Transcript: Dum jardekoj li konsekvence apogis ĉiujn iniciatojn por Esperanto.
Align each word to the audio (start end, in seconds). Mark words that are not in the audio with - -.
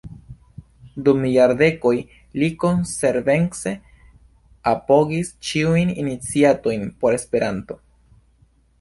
Dum 1.07 1.25
jardekoj 1.33 1.91
li 2.43 2.49
konsekvence 2.65 3.75
apogis 4.75 5.33
ĉiujn 5.51 5.97
iniciatojn 6.07 6.87
por 7.03 7.23
Esperanto. 7.23 7.83